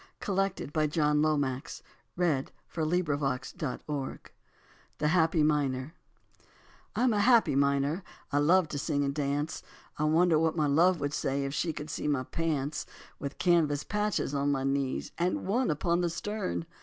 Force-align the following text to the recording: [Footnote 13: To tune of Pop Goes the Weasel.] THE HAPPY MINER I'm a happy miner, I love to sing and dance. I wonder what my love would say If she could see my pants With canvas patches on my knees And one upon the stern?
[Footnote 0.19 0.57
13: 0.57 0.67
To 0.71 0.87
tune 0.87 1.03
of 1.23 1.41
Pop 1.41 1.61
Goes 2.17 2.51
the 2.75 3.77
Weasel.] 3.85 4.17
THE 4.97 5.07
HAPPY 5.09 5.43
MINER 5.43 5.93
I'm 6.95 7.13
a 7.13 7.19
happy 7.19 7.55
miner, 7.55 8.01
I 8.31 8.39
love 8.39 8.67
to 8.69 8.79
sing 8.79 9.03
and 9.03 9.13
dance. 9.13 9.61
I 9.99 10.05
wonder 10.05 10.39
what 10.39 10.57
my 10.57 10.65
love 10.65 10.99
would 11.01 11.13
say 11.13 11.45
If 11.45 11.53
she 11.53 11.71
could 11.71 11.91
see 11.91 12.07
my 12.07 12.23
pants 12.23 12.87
With 13.19 13.37
canvas 13.37 13.83
patches 13.83 14.33
on 14.33 14.51
my 14.51 14.63
knees 14.63 15.11
And 15.19 15.45
one 15.45 15.69
upon 15.69 16.01
the 16.01 16.09
stern? 16.09 16.65